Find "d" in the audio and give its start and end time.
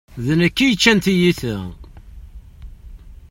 0.25-0.27